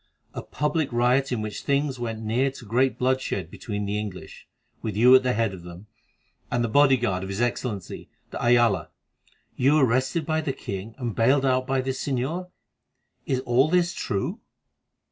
A 0.33 0.41
public 0.41 0.91
riot 0.91 1.31
in 1.31 1.43
which 1.43 1.61
things 1.61 1.99
went 1.99 2.23
near 2.23 2.49
to 2.49 2.65
great 2.65 2.97
bloodshed 2.97 3.51
between 3.51 3.85
the 3.85 3.99
English, 3.99 4.47
with 4.81 4.97
you 4.97 5.13
at 5.13 5.21
the 5.21 5.33
head 5.33 5.53
of 5.53 5.61
them, 5.61 5.85
and 6.49 6.63
the 6.63 6.67
bodyguard 6.67 7.21
of 7.21 7.29
his 7.29 7.39
Excellency, 7.39 8.09
de 8.31 8.43
Ayala. 8.43 8.89
You 9.55 9.77
arrested 9.77 10.25
by 10.25 10.41
the 10.41 10.53
king, 10.53 10.95
and 10.97 11.15
bailed 11.15 11.45
out 11.45 11.67
by 11.67 11.81
this 11.81 12.03
señor. 12.03 12.49
Is 13.27 13.41
all 13.41 13.69
this 13.69 13.93
true?" 13.93 14.39